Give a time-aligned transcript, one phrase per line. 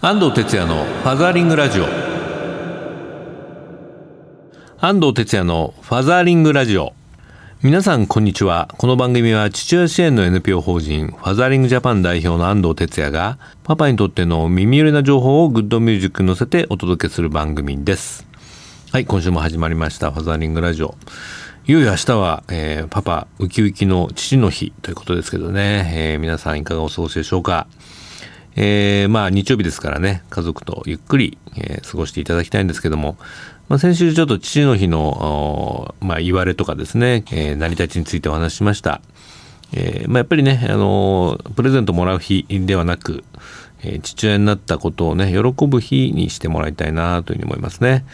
[0.00, 1.86] 安藤哲也のファザーリングラジオ。
[4.78, 6.92] 安藤哲也のファザーリングラジオ。
[7.64, 8.68] 皆さんこんにちは。
[8.78, 18.24] この番組は父親支援の NPO 法人ファザーリングジャパン代表の安藤哲也がパパにとっての耳寄りな情報をグッドミュージックに乗せてお届けする番組です。
[18.92, 20.94] はい今週も始まりましたファザーリングラジオ。
[21.66, 27.66] いよいよ明日は、えー、パパウキウキの父の日ということですけどね、えー、皆さんいかがお過ごしでしょうか？
[28.60, 33.16] えー、まあ日曜日ですからね、家族とゆっくり、えー、過ごしていただきたいんですけども、
[33.68, 39.00] まあ、先週ちょっと父の日の、まあ、言われとかですね、えー、成り立ちについてお話ししました。
[39.72, 43.22] えーまあ、やっぱりね、あのプレゼントもらう日ではなく、
[43.84, 48.04] えー、父親になったことをね、喜ぶ日にしてもらいたいなというふうに思いますね。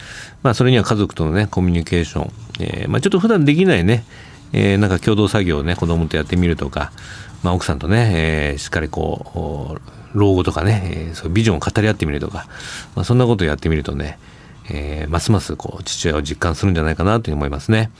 [0.43, 4.05] まあ、それには家族とのね、コミュニケーション、えー、まあ、ちょっと普段できないね、
[4.53, 6.91] えー、なんか共同作業をね、子供とやってみるとか、
[7.41, 12.47] まあ、奥さんとね、えー、しっかりこう、老後とかね、えー、そうビジョンを語り合ってみるとか、
[12.95, 14.17] まあ、そんなことをやってみるとね、
[14.69, 17.91] えー、ますますこう父親を実感するんじゃないかなと思いますね。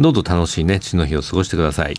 [0.00, 1.94] どうぞ楽しいね、父の日を過ごしてください。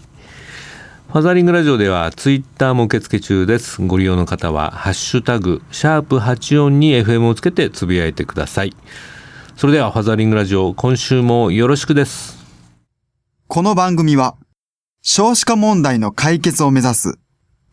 [1.07, 3.81] ファザリングラジオではツイッターも受付中です。
[3.81, 8.75] ご利用の方は、ハッシュタグ、シャープ84に FM をつけてつぶやいてください。
[9.55, 12.37] それではファザリングラジオ、今週もよろしくです。
[13.47, 14.35] この番組は、
[15.01, 17.17] 少子化問題の解決を目指す、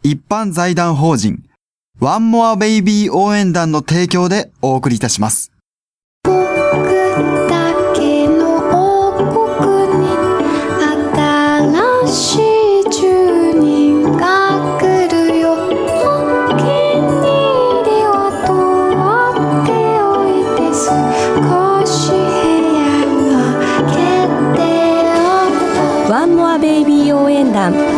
[0.05, 1.43] 一般財団法人、
[2.01, 5.53] ワンモアベイビー応援団の提供でお送りいたします。
[26.11, 27.94] ワンモアベイビー応援団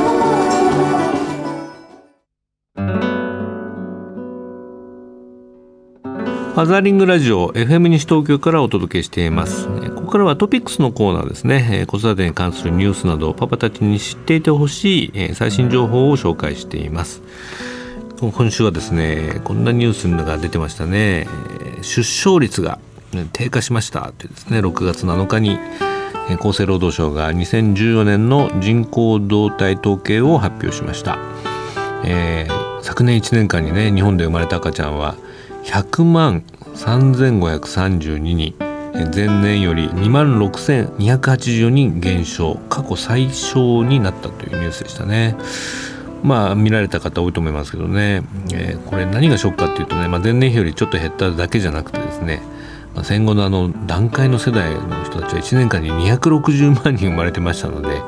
[6.57, 9.69] ファザーリングラジオ FM 西東京からお届けしています。
[9.91, 11.85] ここからはトピックスのコーナーですね。
[11.87, 17.21] 子育てに関するニュースなどパパたちに知っていてほしい最新情報を紹介しています。
[18.19, 21.29] 今週はですねこんなニュースが出てましたね。
[21.83, 22.79] 出生率が
[23.35, 24.09] 低下しました。
[24.09, 25.59] ってですね6月7日に
[26.41, 31.19] 厚生労働省が2014年の人口動態統計を発表しました、
[32.07, 35.17] えー、昨年1年間にね日本で生まれた赤ちゃんは
[35.67, 36.43] 100万
[36.75, 38.55] 3532人
[39.15, 45.37] 前年より2万6284人減少過去最小になったというニュースでしたね。
[46.23, 48.23] まあ見られた方多いと思いますけどね、
[48.53, 52.41] えー、これ何がショックかっていうとね、まあ、前年比よりちょっと減っただけじゃなくてですね、
[52.95, 58.01] まあ、戦後のあの段階の世代の人たちは1年間に260万人生まれてましたので、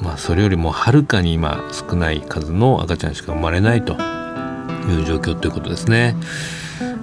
[0.00, 3.92] まあ、それよりもはるかに今少ない数の赤ちゃんしか生まれないと
[4.88, 6.16] いう状況ということですね。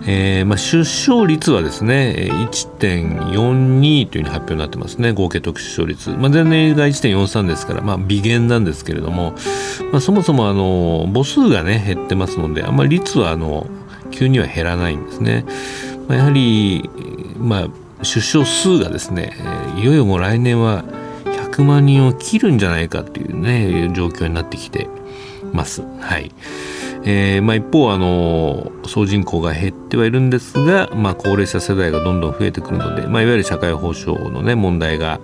[0.07, 5.11] えーまあ、出生率はですね1.42というふうに発表になってますね。
[5.11, 9.35] 合計特出生率、まあ、前年が1.43ですから、まあ、微減なんですけれども、
[9.91, 13.67] まあ、そもそもあの母数がね減ってますのであんまり率はあの
[14.09, 15.45] 急には減らないんですね、
[16.07, 16.89] まあ、やはり、
[17.37, 17.67] まあ、
[18.03, 19.33] 出生数がですね
[19.77, 20.83] いよいよもう来年は
[21.25, 24.87] 100万人を切るんじゃないかというね状況になってきて
[25.53, 25.83] ます。
[25.99, 26.31] はい。
[27.03, 35.19] えーまあ、一方あの総人口が減ってはいるんですが、まあ、高齢者世代がどんどん増えてくるので、まあ、いわゆる社会保障の、ね、問題が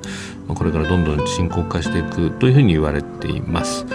[0.47, 3.85] これからどんどん深刻化していくというふうに言われています。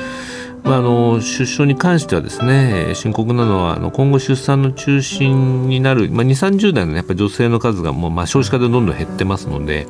[0.63, 9.89] まあ、あの出生に関してはですね深刻なのはあの今後出産の中心になる、まあ、2 3 0代の、ね、やっぱ女性の数がもう、まあ、少子化でどんどん減ってますので、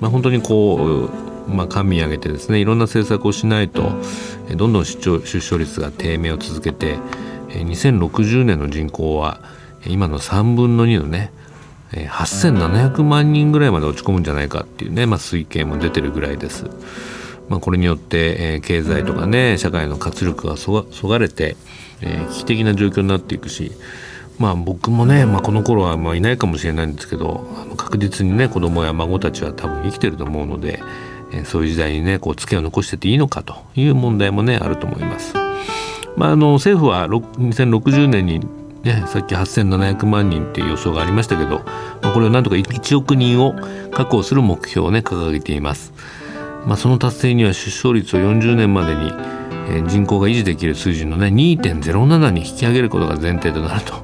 [0.00, 3.92] まあ、本当にこう、まあ、官民挙げてですねいろんな政策をしないと
[4.56, 6.98] どんどん出生率が低迷を続けて
[7.48, 9.40] 2060年の人口は
[9.86, 11.32] 今の3分の2のね
[11.92, 16.66] 8700万人ぐらいまで落ち込むんじゃないかっていうね、まあ、推計も出てるぐらいです。
[17.48, 21.56] まあ、これによって、え、経済とかね社会の活力がそがれて、
[22.00, 23.72] え、危機的な状況になっていくし、
[24.38, 27.44] まあ、僕もね、まあ、この頃はまあいないかもしれないんですけど
[27.76, 30.80] 確実にね子供や孫たちは多分生きてると思うので、
[31.44, 35.34] そういう時代にねこうツケを残してていいのかという問題もねあると思います。
[36.16, 38.40] まあ、あの政府は2060年に
[38.82, 41.60] ね、さっき8700万人っていう予想がありましたけど、
[42.14, 43.54] これをなんとか1億人を
[43.90, 45.92] 確保する目標をね掲げています。
[46.66, 49.12] まあ、その達成には出生率を40年までに、
[49.86, 53.94] 人口が維持できる水準のね2.07に引き上げることが前提となると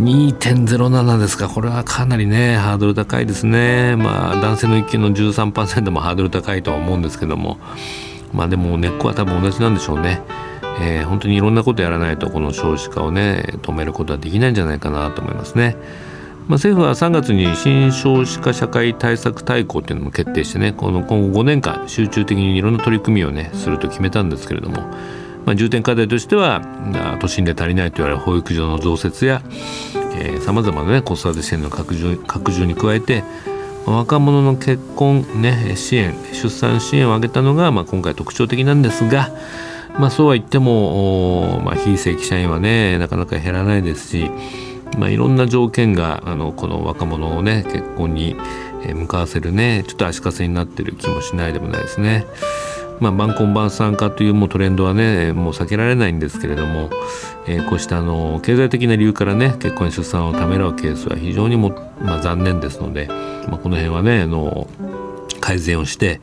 [0.00, 1.48] 2.07ですか。
[1.48, 3.96] これはかなりねハードル高いですね。
[3.96, 7.58] まあ男性の育休の13%もハードル高いとは思うんですけども。
[8.32, 10.22] まあでも根っこは多分同じなんでしょうね。
[10.80, 15.76] えー、本当にいろんなことやらないとこの少子化をね止めることはできないんじゃないかなと思いますね。
[16.48, 24.82] まあ、政府は3月に新少子化社会対策大綱っていうのも決定してねこの今後5年間集中的にいろんな取り組みをねすると決めたんですけれども、
[25.50, 26.62] まあ、重点課題としては
[27.20, 29.42] 都心で足りないと言われる保育所の増設や
[30.42, 33.24] さまざまな、ね、子育て支援の拡充拡充に加えて
[33.84, 39.30] 若者の結婚、ね、支援出産支援を挙げたのが、まあ、今回特徴的なんですが、
[39.98, 44.30] まあ、そうは言っても、まあ、非正規社員はねなかなか減らないですし、
[44.98, 48.36] まあ、いろんな条件があのこの若者をね結婚に
[48.94, 52.24] 向かわせるねちょっと足かせになってる気もしないでもないですね。
[53.00, 56.90] まあ、晩婚晩産化というもうトレンドはねもう避けられないんですけれども、
[57.46, 61.70] えー、こうしたあの経済的な理由からね結婚や出産をためらうケースは非常にも、
[62.00, 64.68] まあ、残念ですので、まあ、この辺はねあの
[65.40, 66.20] 改善をして、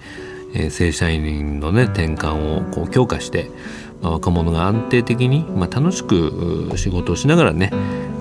[0.54, 3.50] えー、正社員のね転換をこう強化して
[4.02, 7.72] まあ、若者が安定的に、まあ、楽しく仕事をしながらね、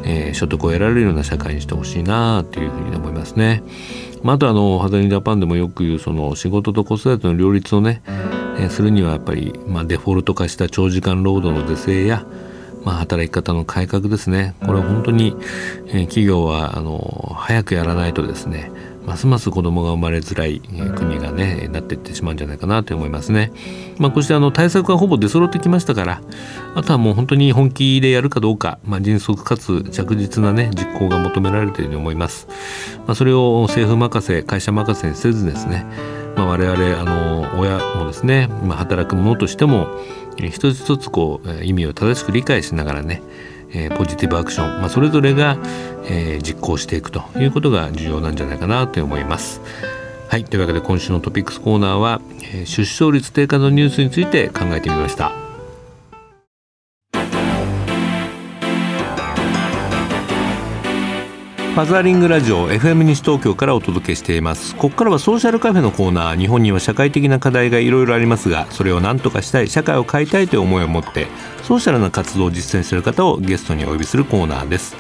[0.05, 3.63] えー、所得を得られるような社会にしてほしいなというふうに思いますね。
[4.23, 8.03] まあ、あとあのハザリンジャパンでもよく言うその仕事と子育ての両立をね、
[8.59, 12.27] え、するにはやっぱり、まあ、デフォルト化した長時間労働の是正や
[12.87, 14.55] まあ、働き方の改革ですね。
[14.61, 15.35] これは本当に、
[15.89, 18.71] え、企業はあの早くやらないとですね
[19.07, 23.53] ますます子供が生まれづらい国がねなっていってしまうんじゃないかなと思いますね。
[23.99, 26.21] まあ、こうしてあの対策がほぼ出揃ってきましたから
[26.75, 32.49] あとはもう本当に本気でやるかどうか、まあ、迅速かつ着実なね実行が求められているように思います。
[33.07, 35.87] まあ、それを政府任せ会社任せにせずですね、
[36.37, 39.89] まあ、我々あの親もですね、ま、働く者としても
[40.39, 43.23] 一つ一つこう意味を正しく理解しながらね
[43.73, 45.59] えー、ポジティブアクション、まあ、それぞれが、
[46.05, 49.61] えー、実行していくということが重要なんじゃないかなと思います。
[50.29, 55.46] はいというわけで今週のトピックスコーナーは、えー、出生率低下のニュースについて考えてみました。
[61.77, 64.75] ファザーリングラジオ FM 西東京からお届けしています。
[64.77, 66.39] ここからはソーシャルカフェのコーナー。
[66.39, 71.27] 日本には社会的な課題がいろいろありますがそれを何とかしたい社会を変えたいという思いを持って
[71.65, 74.97] ソーシャルな活動を実践している方をゲストにお呼びするコーナーです。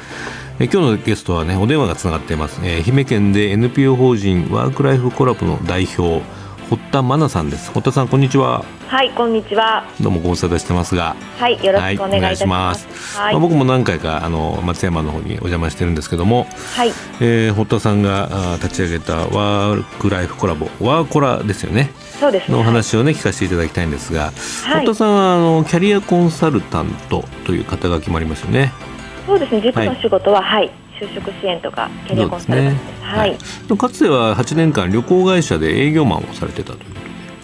[0.59, 6.23] え今日のゲストはねお電話がつながっています、えー、愛媛県で NPO 法人ワークライフコラボの代表
[6.69, 7.71] 堀田真奈さんです。
[7.71, 8.65] 堀田さんこんにちは。
[8.89, 9.85] はいこんにちは。
[10.01, 11.15] どうもご無沙汰してますが。
[11.39, 12.89] はいよろしくお願いします。
[13.17, 16.89] はい、まあ、僕も何回かあの松山の方にお邪魔してるんですけどもはい、
[17.21, 21.91] えー、堀田さんが立ち上げたワークライフコラボワーコラですよね。
[22.19, 24.33] そうです、ね、のお話をね聞かせていただきたいんですが、
[24.65, 28.73] はい、堀田さんはあのキャリアコンサルタントという肩書きもありますよね。
[29.25, 29.61] そうですね。
[29.61, 33.37] 実の仕事は、はい、はい就職支援とかキャリアコンサルね、はい、
[33.79, 36.85] かつては8年間旅行会社で営業マンをされてたという。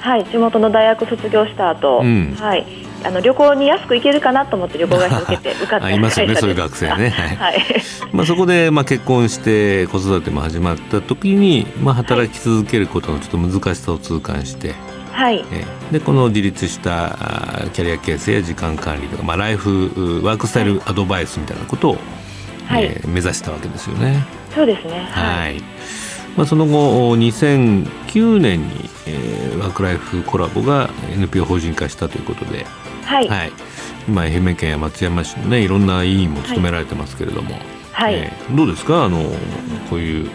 [0.01, 0.25] はい。
[0.25, 2.67] 地元の大学卒業した後、うん、はい。
[3.05, 7.11] あの旅行に安く行けるかなと思って旅行会社受けて受かっていますよねそういう学生ね。
[7.11, 7.59] はい、
[8.13, 14.75] まあそこでまあ結婚して子育ても始まった時にまあ働き続けることのちょっと難しさを痛感して、
[15.11, 15.45] はい、
[15.91, 17.19] でこの自立した
[17.73, 21.99] キャリア形成や時間管理とか、まあ、ライフワークスタイルアドバイスみたいなことを、
[22.67, 24.25] はい、えー、目指したわけですよね。
[24.55, 25.09] そうですね。
[25.11, 25.61] はい、
[26.37, 32.67] まあ、その後2009年に、えー、ワークライフコラボが NPO 法人化したということで、
[33.05, 33.53] はい、はい、
[34.09, 37.57] 今愛媛県や松山市のねいろんな委員も務められてますけれども、
[37.93, 39.05] はい、えー、どうですか？
[39.05, 39.19] あの
[39.91, 40.31] こういう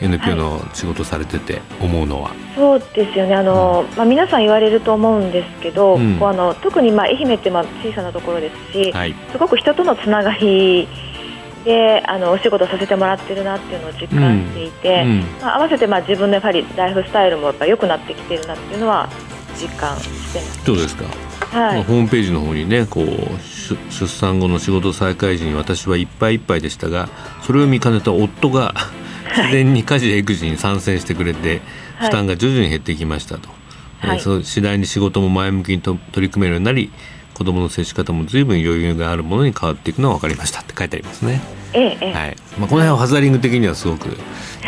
[0.00, 3.34] NPO の仕事されてて思うのは、そうですよね。
[3.34, 10.86] あの、うん、まあ、皆さん言われると思うんですけど、うん、こうあの特にまあ愛媛ってまあ小さなところですし、はい、すごく人とのつながり
[11.66, 15.10] であのお仕事させてもらってるなっていうのを実感していて、うん。
[15.10, 19.08] うん、まあ、合わせてまあ自分のやっぱりライフスタイルもやっぱ良くなってきてるなっていうのは
[19.60, 20.64] 実感してます。
[20.64, 21.04] そうですか、
[21.40, 23.06] はい、ホームページの方にねこう
[23.92, 27.08] 出産後の仕事再開時に私はいっぱいいっぱいでしたが
[27.42, 28.72] それを見かねた夫が
[29.36, 31.60] 自然に家事や育児に参戦してくれて、
[31.98, 33.48] 負担が徐々に減ってきましたと、
[33.98, 36.92] はい、そ次第に仕事も前向きにと取り組めるようになり
[37.34, 41.40] 子どもの接し方も随分余裕があるものに変わっていくのは分かりましたって書いてありますね。
[41.72, 42.36] ええはい。
[42.58, 44.16] まあ、この辺はハザリング的にはすごく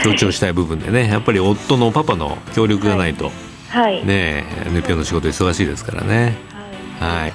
[0.03, 3.31] 強調したい部分でねやっぱり夫のパパの協力がないと、
[3.71, 6.37] はい、ね NPO の仕事忙しいですからね。
[7.01, 7.33] はい、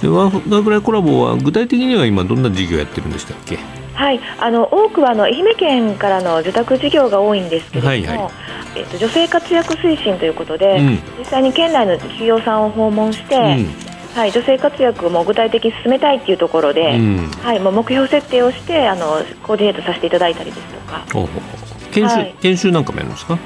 [0.00, 3.58] でワークライコラボは具体的には今どんな事業やってるんでしたっけ？
[3.94, 8.32] はい、あの多くはあの愛媛県からの受託事業が多いんですけれども、はいはい、
[8.76, 21.04] えっと、女性活躍推進ということで、うん、実際に県内の企業さんを訪問して、うんはい、女性活躍をも具体的に進めたいというところで、うん、はい、もう目標設定をしてあのコーディネートさせていただいたりですとか。
[21.92, 23.38] 研修、はい、研修なんかもやるんですか？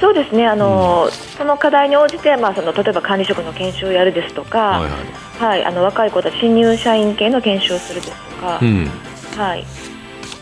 [0.00, 4.90] そうですねあの、うん、その課題に応じて、まあ、その例えば管理職の研修をやるですとか、はい、はい。
[5.38, 8.90] はい、あの若い子たち新入社員系の研修をするですとか、うん、
[9.36, 9.64] はい。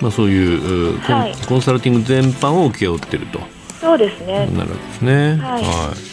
[0.00, 3.40] まあ、そういうコンはい、コンサルティング全般を請け負ってると。
[3.78, 4.46] そうですね。
[4.46, 5.36] なるほどですね。
[5.36, 6.09] はい、はい、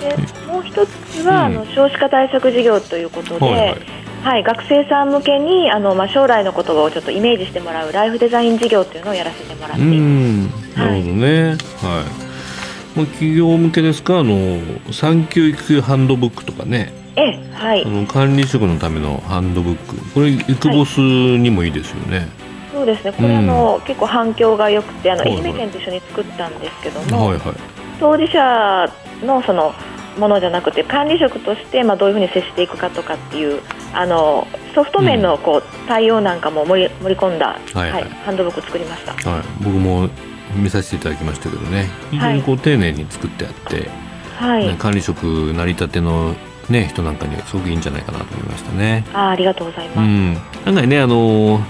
[0.00, 0.16] で
[0.46, 4.00] もう一つは、うん、あの少子化対策事業ということで、はい、はい。
[4.22, 10.78] はい、学生さん向けにあの、まあ、将来のことをちょっとイメージしてもらうライフデザイン事業というのをやらせてもらっています。
[10.78, 12.04] なるほどね、は
[12.94, 12.98] い。
[12.98, 14.60] もう企業向けですかあの
[14.92, 16.92] 産休育休ハンドブックとかね。
[17.16, 19.96] えはい、あの管理職のためのハンドブック。
[20.12, 22.28] これイクボスにもいいですよね、はい、
[22.72, 23.12] そうですね。
[23.12, 27.54] これあの、うん、結構反響が良くてあの、愛媛県と一緒に作ったんですけども、はいはい、
[27.98, 28.92] 当事者
[29.24, 29.72] のその
[30.18, 33.62] ものじゃなくて管理職として、まあ、どういうふうに接していくかとかっていう
[33.92, 40.08] あのソフト面のこう、対応なんかも盛り盛り込んだ、はいはい、ハンドブック作りました、はい、僕も
[40.54, 41.88] 見させていただきましたけどね。
[42.10, 43.88] 非常にこう丁寧に作ってあって、
[44.36, 46.34] はい、ね、管理職成り立ての、
[46.68, 49.04] ね、人なんかにすごくいいんじゃないかなと思いましたね。
[49.12, 50.36] あありがとうございます、うん、
[50.66, 51.60] 案外ねあの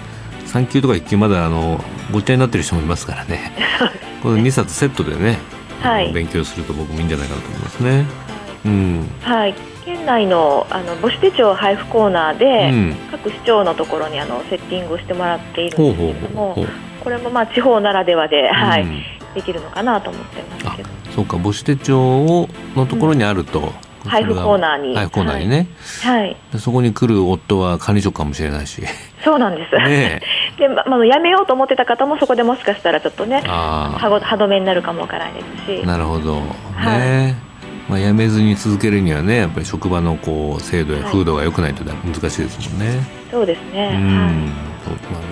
[0.46, 1.82] 3級とか1級まだあの
[2.12, 3.52] ごっちゃになってる人もいますからね。
[4.22, 5.38] この2冊セットでね、
[5.80, 8.29] はい、勉強すると僕もいいんじゃないかなと思いますね。
[8.64, 9.54] うん、はい。
[9.84, 16.56] 県内のあの母子手帳配布コーナーで、うん、各市長のところにあのセッティングをしてもらっているんですけれども
[17.02, 19.02] これもまあ地方ならではで、はい、うん、
[19.34, 20.88] できるのかなと思ってますけど。
[21.14, 23.72] そうか母子手帳をのところにあると、
[24.06, 24.94] 配布コーナーに。
[24.94, 25.66] 配布コーナーにね、
[26.02, 28.82] はい、そこに来る夫は管理職かもしれないし。
[29.24, 30.22] そうなんです、ね、
[30.56, 35.86] で、まあ、やめようと思ってた方もそこでもしかしたらちょっとね歯止めになるかもわからないですし。
[35.86, 36.36] なるほど。
[36.36, 36.40] ね、
[36.74, 37.49] はい
[37.90, 42.88] まあ、辞めずに続けるにはねやっぱり職場のこう制度や風土が良くないと難しいですもんね。
[42.88, 42.98] はい、
[43.32, 44.34] そうですね、うん、はい。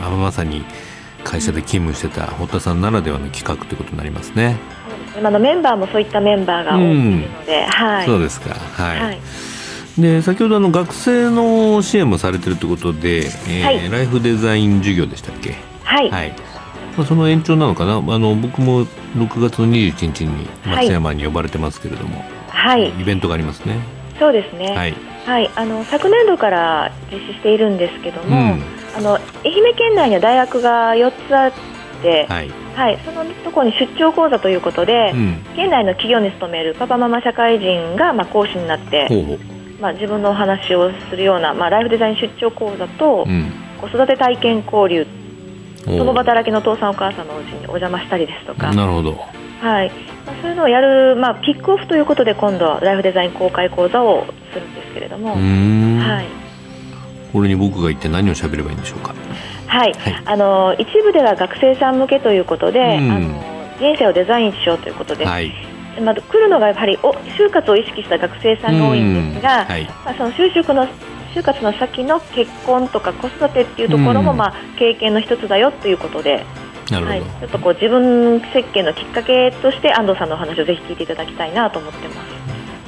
[0.00, 0.64] まあ、まさに
[1.22, 4.56] 会社で勤務してた堀田さんならではの企画ということになりますね。
[5.16, 9.20] 今のメンバーもそういったメンバーが多いので、うん、はい、そうですか、はい、はい、
[9.98, 15.56] で先ほどあの学生の支援もされてるということで、えー、はい、ライフデザイン授業でしたっけ？
[15.82, 16.34] はい、はい。
[16.96, 17.96] まあ、その延長なのかな？
[17.96, 18.84] あの僕も
[19.16, 22.28] 6月の21日に松山に呼ばれてますけれども、はい、
[22.76, 23.80] イベントがありますね。
[24.18, 24.72] そうですね。
[24.76, 24.94] はい。
[25.28, 28.62] はい、あの昨年度から実施しているんですけども、うん、
[28.96, 31.52] あの愛媛県内には大学が4つあっ
[32.00, 39.38] て、はい、はい、そのところに出張講座ということで、うん、県内の企業に勤めるパパママ社会人がまあ講師になって、ほうほう
[39.82, 45.06] まあ自分のお話をするようなまあライフデザイン出張講座と、うん、子育て体験交流、
[45.84, 48.72] 共働きのお父さんお母さんのお家にお邪魔したりですとか。
[48.72, 49.18] なるほど。
[49.60, 49.92] はい。
[50.40, 56.26] そういうのをやる、まあ、ピックオフということで今度はライフデザイン公開講座をするんですけれども、はい、
[57.32, 59.14] これに僕が行って何を喋ればいいんでしょうか？
[59.66, 63.28] はい、はい、あの一部では学生さん向けということで、あの
[63.78, 65.52] 人生をデザインしようということで、はい、
[66.02, 70.86] まあ、来るのがやはりお就活を意識した学生さんが多いんですが、はい、まあ、その就職の
[71.34, 76.44] 就活の先の結婚とか子育てっていうところも、まあ、経験の一つだよということで。
[76.96, 82.18] はい、ちょっとこう自分設計のきっかけとして安藤さんのお話をぜひ聞いていただきたいなと思ってます。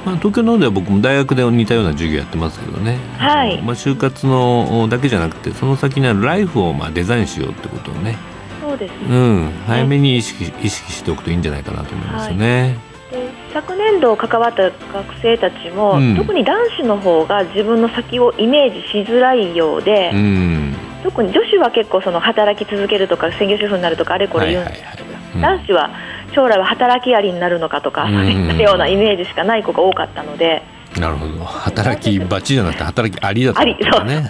[0.05, 3.61] まあ、東京の方では僕も大学で似たような授業やってますけどね、はい。
[3.61, 8.17] まあ、就活のだけじゃなくてその先にあるライフをまあデザインしようってことをね。
[8.61, 12.77] そうですね、うん、早めに意識意識しておくといいんじゃないかなと思いますよね。
[13.11, 14.75] はい、で昨年度関わった学
[15.21, 25.89] 生たちも、うん、特に男子の方が自分の先をイメージしづらいようで、うん特に女子は結構その働き続けるとか専業主婦になるとかあれこれ言うんですけど、男子は
[26.33, 30.63] 将来は働きありになるのかとか、そういったようなイメージしかない子が多かったので。
[30.99, 31.43] なるほど。
[31.45, 34.29] 働きばちじゃなくて働きありだったんですね。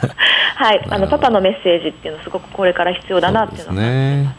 [0.55, 0.85] はい。
[0.89, 4.35] あのパパのメッセージっていうのすごくこれから必要だなっていうのね。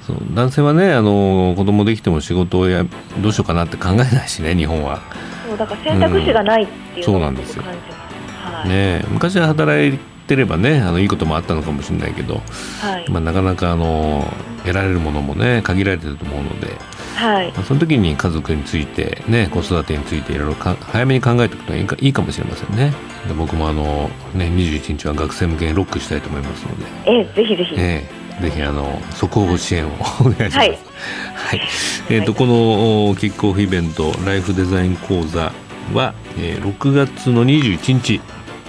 [0.00, 0.16] そう。
[0.32, 2.84] 男性はねあの子供できても仕事をや
[3.18, 5.00] どうしようかなって考えないしね 日本は。
[5.46, 12.40] そうだから選択肢がないっていうのを感じます、うんはい、ね昔は働いってればねあのいいこともあったのかもしれないけど、
[12.80, 14.24] はい、まあ、なかなかあの
[14.62, 16.68] 得られるものもね限られてると思うので、
[17.14, 17.52] はい。
[17.52, 22.94] まあ、その時に家族について、ね、子育てについていろいろ早めに考えておくといいかいいかもしれませんね。
[23.28, 29.90] で僕もあの、ね、21日は学生向けにロックしたいと思いますので、えー、ぜひぜひ、えー、ぜひあの速報支援を
[30.20, 30.56] お願いします。
[30.56, 31.60] はい、はい、
[32.08, 35.52] えーと、このキックオフイベントライフデザイン講座
[35.92, 38.20] は、えー、6月の21日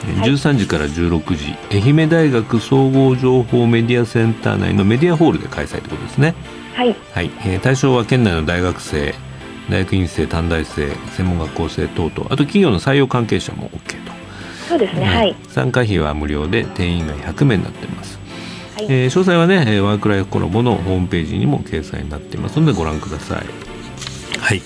[0.01, 6.35] 13時から16時、愛媛大学総合情報メディアセンター内のメディアホールで開催ということですね。
[6.73, 7.31] はい、はい。
[7.45, 9.15] えー、対象は県内の大学生
[9.69, 14.11] 大学院生短大生専門学校生等々あと企業の採用関係者も OK と。
[14.67, 18.19] そうですね、はい、参加費は無料で定員が100名になっています、
[18.75, 23.45] はい、えー、詳細はねワークライフコラボのホームページにも掲載になっていますのでご覧ください。
[24.39, 24.61] はい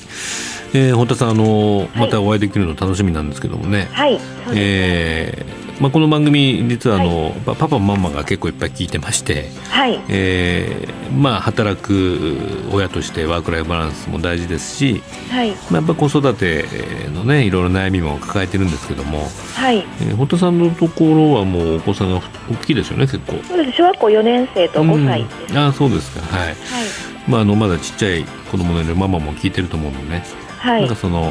[0.74, 3.88] えー、本田さんあの、またお会いできるの楽しみなんですけどもね。
[3.92, 4.20] はい。
[4.54, 10.00] えー、まあこの番組実はあの、はい、パパママが結構いっぱい聞いてまして、はい。
[10.10, 12.38] えー、まあ働く
[12.72, 15.52] 親としてワークライフバランスも大事ですし、はい。
[15.52, 16.66] まあやっぱ子育て
[17.14, 19.78] のねいろいろ悩みも抱えてるんですけども、はい。
[19.78, 22.22] えー、本田さんのところはもうお子さんが
[22.52, 23.42] 大きいですよね結構。
[23.44, 25.54] そうです小学校4年生と5歳です。
[25.54, 26.48] うん、あそうですかはい。
[26.50, 26.56] はい。
[27.28, 30.24] まああのまだちっちゃい子供のいるママも聞いてると思うのでね。
[30.60, 31.28] はい、なんかその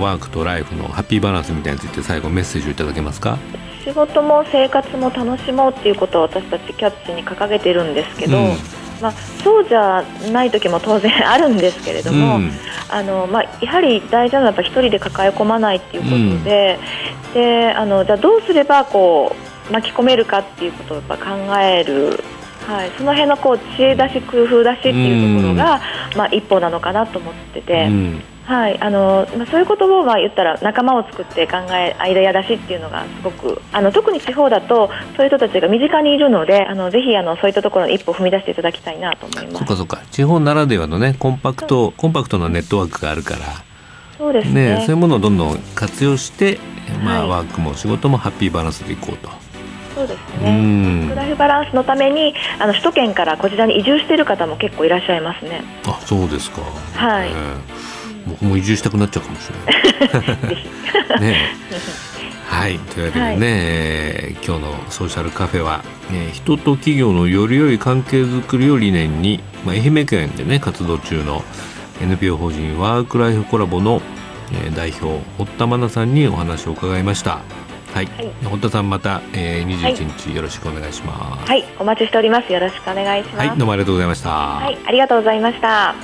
[0.00, 3.38] ワークとライフのハッピーバランスみたいについて最後メッセージをいただけますか？
[3.84, 8.44] 仕事も生活も楽しもうっていうことを私たちキャッチに掲げてるんですけど、うん、
[9.00, 12.50] まあ、そうじゃない時も当然あるんですけれども、うん、
[12.90, 16.78] あのまあ、やはり大事なのはやっぱ一人で抱え込まないっていうことで
[17.28, 19.34] うん、であのじゃあどうすればこ
[19.68, 22.22] う巻き込めるかっていうことをやっぱ考える
[22.72, 25.80] はい、その辺のこう知恵出し工夫出しっていうところが、
[26.16, 27.88] まあ、一歩なのかなと思ってて、
[28.44, 28.80] はい。
[28.80, 39.58] あのまあ、そういうことをまあ言ったら仲間を作って考えアイデア出しっていうのがすごくあの特に地方だとそういう人たちが身近にいるのであのぜひあのそういったところに一歩踏み出していただきたいなと思います。
[39.58, 40.02] そうかそうか。
[40.10, 43.40] 地方ならではのねコンパクトコンパクトなネットワークがあるから。
[44.18, 46.58] そうですね、ね、そういうものをどんどん活用して、
[47.02, 49.51] まあ、はい、ワークも仕事もハッピーバランスでいこうと。
[49.94, 51.06] そうですね。
[51.08, 55.62] クライフバランスのためにあの首都圏からこちらに移住している方も結構いらっしゃいますね。
[55.86, 56.62] あ、そうですか。
[56.94, 57.28] はい。
[57.28, 61.20] えー僕も移住したくなっちゃうかもしれない。
[61.20, 61.36] ね
[62.48, 65.82] はいというわけでね、はい、今日のソーシャルカフェは、
[66.12, 71.42] えー、人と企業のより良い関係づくりを理念に、まあ、愛媛県でね活動中の
[72.02, 74.02] NPO 法人ワークライフコラボの、
[74.52, 77.40] えー、代表堀田真奈さんにお話を伺いました。
[77.92, 81.48] はい、はい、堀田さんまた、えー、21日よろしくお願いします。
[81.48, 82.52] はい、お待ちしております。
[82.52, 83.48] よろしくお願いします。
[83.48, 84.30] はい、どうもありがとうございました。
[84.30, 85.94] はい、ありがとうございました。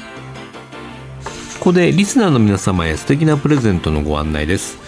[1.58, 4.78] ここでリスナーの皆様へ素敵なプレゼントのご案内です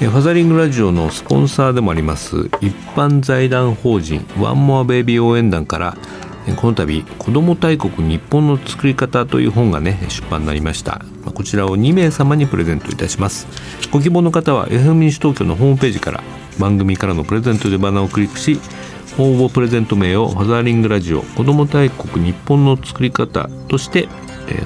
[0.00, 5.96] ファザリングラジオのスポンサーでもあります一般財団法人ワンモアベイビー応援団から
[6.56, 11.00] この度子ども大国日本の作り方という本がね出版になりました
[11.32, 13.46] こちらを2名様にプレゼントいたします
[13.92, 16.24] ご希望の方は FM 西東京のホームページから
[16.58, 18.58] 番組からのプレゼントでバナーをクリックし
[19.18, 24.08] 応募プレゼント名をファザーリングラジオ子ども大国日本の作り方として、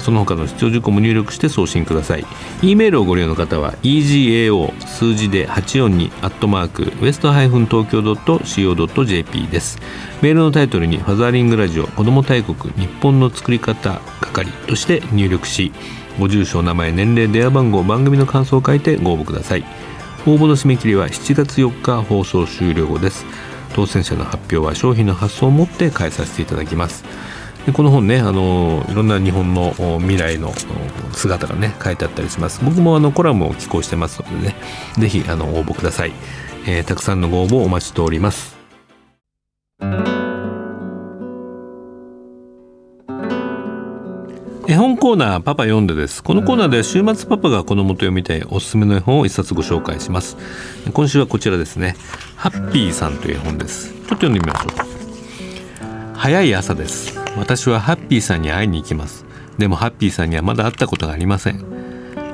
[0.01, 2.27] その他の必要事項も入力して送信ください。
[2.63, 9.79] E メールをご利用の方は egao 数字で842アットマークウエストハイフン東京 .co.jp です。
[10.21, 15.73] メールのタイトルにファザーリングラジオ子ども大国日本の作り方係として入力し
[16.19, 19.90] ご住所名前年齢電話番号番組の感想を書いてご応募ください。
[20.27, 23.25] 応募の締め切りは7月4日放送終了後です。
[23.75, 27.05] 当選者の発表は商品の発送をもって返させていただきます。
[27.67, 30.53] でこの本ねあのいろんな日本の未来の
[31.13, 32.65] 姿がね書いてあったりします。
[32.65, 34.57] 僕もあのコラムを寄稿してますのでね
[34.99, 36.13] 是非あの応募ください、
[36.67, 38.60] えー、たくさんのご応募お待ちしております。
[44.71, 46.23] 絵本コーナーパパ読んでです。
[46.23, 50.37] このコーナーでは週末パパが子供と読みたいおすすめの絵本を一冊ご紹介します。
[50.93, 51.97] 今週はこちらですね。
[52.37, 53.93] ハッピーさんという絵本です。
[53.93, 56.15] ちょっと読んでみましょう。
[56.15, 57.19] 早い朝です。
[57.37, 59.27] 私はハッピーさんに会いに行きます。
[59.59, 61.59] でもハッピーさんにはまだ会ったことがありません。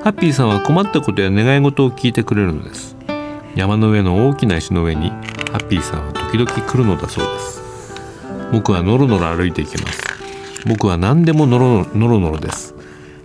[0.04, 2.98] ハッピーさんは困ったことや願い事を聞いてくれるのです。
[3.54, 7.62] 山の上の大きな石の上にハッピーさんは時々来るのだそうです。
[8.52, 10.05] 僕はノロノロ歩いていきます。
[10.66, 12.74] 僕は何でもノロノロノロです。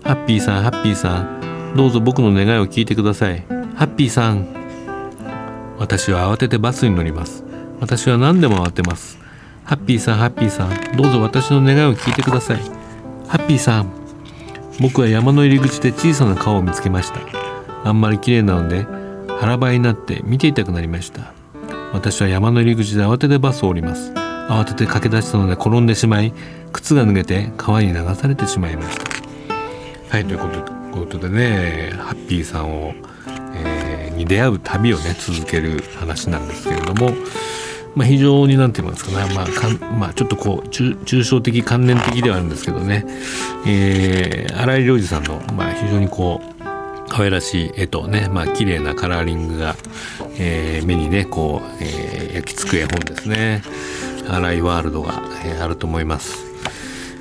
[0.04, 3.44] ハッピーさんハッピーさんどうぞ僕の願いを聞いてください。
[3.76, 4.48] ハッピーさん
[5.80, 7.44] 私は慌ててバスに乗ります。
[7.80, 9.18] 私は何でも慌てます。
[9.64, 12.58] ハッピーさんハッピーさんどうぞ私の願いを聞いてください。
[13.28, 13.92] ハッピーさん
[14.80, 17.20] 僕は山の入り口で小さな川を見つけました。
[17.84, 18.86] あんまり綺麗なので
[19.40, 21.34] 腹ばいになって見ていたくなりました。
[21.94, 24.21] 私は山の入り口で慌ててバスを降ります。
[24.52, 26.34] 慌てて駆け出したので転んでしまい
[26.74, 29.06] 靴が脱げて川に流されてしまいました。
[30.10, 30.40] はいという
[30.92, 32.94] ことでねハッピーさんを、
[33.56, 37.14] えー、に出会う旅をね続ける話なんですけれども
[37.94, 43.06] まあ、非常になんて言いますかね、まあかんまあ、ちょっとこう抽象的観念的ではあるんですけどね、
[43.68, 46.62] えー、荒井良二さんの、まあ、非常にこう
[47.10, 49.76] 可愛らしい絵とね、まあ綺麗なカラーリングが、
[50.40, 53.62] えー、目にねこう、えー、焼き付く絵本ですね。
[54.36, 56.46] 荒井ワールドが、えー、あると思います、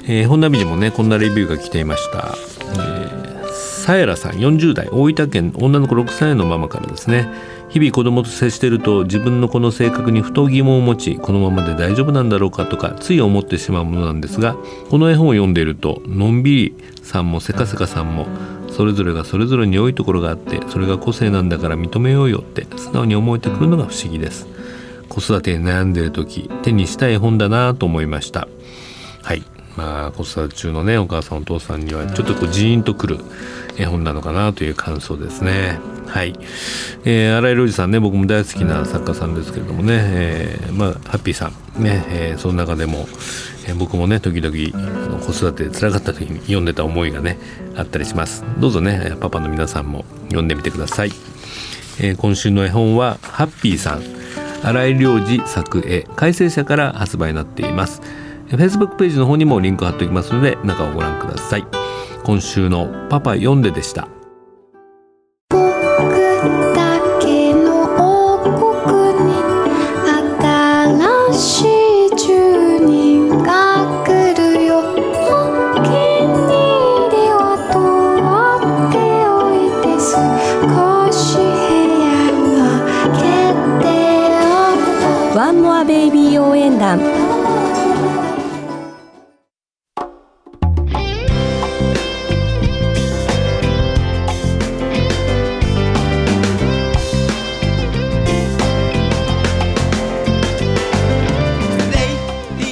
[0.04, 7.28] えー、本並にもねこんなレビューが来ていました、えー、さやらさん40代大分県女の子6歳のママからですね。
[7.70, 14.56] 日々子供と接していると自分のこの性格にふと疑問を持ちこのままで大丈夫なんだろうかとかつい思ってしまうものなんですが
[14.90, 18.26] この絵本を読んでいるとのんびりさんもせかせかさんも
[18.70, 24.59] それぞれがそれぞれに良いところがあってそれが個性なんだから認めようよって素直に思えてくるのが不思議です。
[25.10, 28.48] 子育てに悩んでる時手にしたい本だなと思いました。
[29.22, 29.42] はい。
[29.76, 33.18] まあ子育て中のねお母さんお父さんにはちょっとこうジーンとくる
[33.76, 35.78] 絵本なのかなという感想ですね。
[36.06, 36.34] はい、
[37.04, 41.82] えー、新井良二さんね僕も大好きな作家さんですけれどもね、えー、まあハッピーさん。
[41.82, 43.06] ね、えー、その中でも、
[43.68, 47.38] えー、僕もね時々子育てで辛かった時に読んでた思いがね
[47.76, 48.44] あったりします。
[48.58, 51.12] どうぞねパパの皆さんも読んでみてください、
[52.00, 54.02] えー、今週の絵本はハッピーさん。
[54.62, 58.02] 新井良二作絵改正者から発売になっています。
[58.48, 61.64] Facebook ページの方にもリンク貼っておきますので中をご覧ください。
[62.24, 64.08] 今週のパパ読んででした。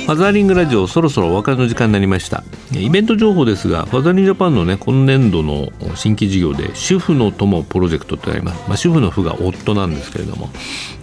[0.08, 2.42] ファザーリングラジオそろそろお別れの時間になりました。
[2.72, 10.48] イベント情報ですがファザーリングジャパンのね今年度の新規事業で主婦の友プロジェクトってあります、まあ、主婦の夫が夫なんですけれども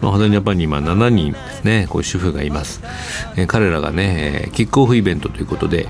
[0.02, 2.82] まあファザーリングジャパンに今7人ですねこう主婦がいます。
[3.38, 5.88] え彼らがねキックオフイベントということで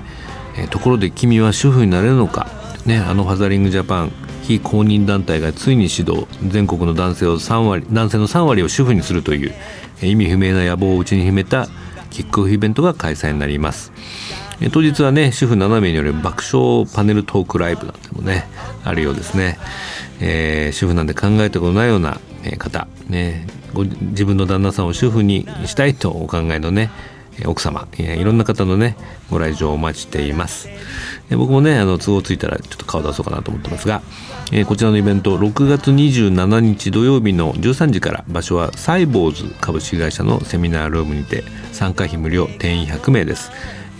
[0.58, 2.48] えところで君は主婦になれるのか。
[2.84, 9.54] ねあのファザーリングジャパン非公認団体がついに指導全国の男性を3割男性の3割を主婦にするという
[10.02, 11.66] 意味不明な野望を内に秘めた
[12.10, 13.92] キックオフイベントが開催になります。
[14.72, 18.48] 当日はね主婦7名による爆笑パネルトークライブなんてもね
[18.84, 19.58] あるようですね、
[20.20, 22.18] えー、主婦なんて考えたことないような
[22.58, 26.90] 方、ね、ご自分の旦那さんを主婦にしたいとお考えのね
[27.44, 28.96] 奥様いろんな方のね
[29.30, 30.68] ご来場をお待ちしています。
[31.30, 34.00] 僕もねあの都合ついたらちょっと顔出そうかなと思ってますが、
[34.52, 43.50] えー、こちらのイベント6月27日土曜日の13時から場所はサイボーズ株式会社のセミナールームにて参加費無料定員100名です。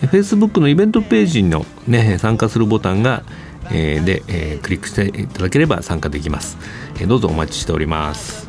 [0.03, 3.23] Facebook のイベントページの、ね、参加するボタンが、
[3.73, 6.59] えー、で、えー、クリックしていただければ参加できます、
[6.97, 8.49] えー、どうぞお待ちしております。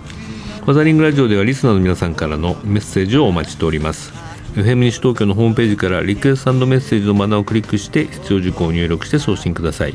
[0.67, 4.27] ファザリングラジオではリスナーの皆さんからのメッセージをお待ちしております。
[4.58, 9.93] FM 西東京のホームページからリクエストメッセージのマナーをクリックして必要事項を入力して送信ください。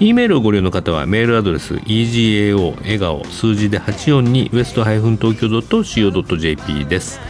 [0.00, 7.20] E メールをご利用の方はメールアドレス egao 笑顔数字で842 west-tokyo.co.jp です、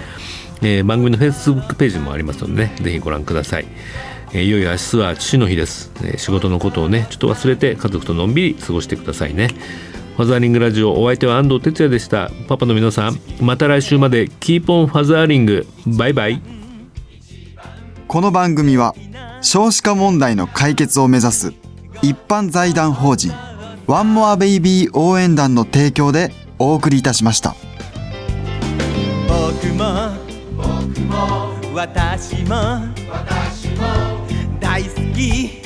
[0.62, 3.66] えー、番組の Facebook ページもありますので、ね、ぜひご覧ください、
[4.32, 9.48] えー、いよいよ明日は父の日です、えー、仕事のことをねちょっと忘れて家族とのんびり過ごしてくださいね。
[10.16, 12.30] ファザーリングラジオお相手は安藤哲也でした。
[12.46, 14.28] パパの皆さんまた来週まで。
[14.40, 16.61] キーポンファザーリングバイバイ。
[18.12, 18.94] この番組は
[19.40, 21.54] 少子化問題の解決を目指す
[22.02, 23.32] 一般財団法人
[23.86, 27.56] ワンモアベイビー応援団の提供でお送りいたしました。
[29.26, 30.10] 僕も
[30.58, 32.54] 僕も私も
[33.10, 34.12] 私も。
[34.60, 35.61] 大好き